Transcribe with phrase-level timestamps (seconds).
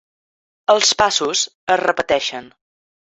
[0.75, 1.43] Els passos
[1.75, 2.53] es repeteixen